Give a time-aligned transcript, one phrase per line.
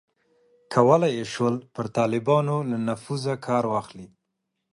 [0.73, 4.07] کولای یې شول پر طالبانو له نفوذه کار واخلي.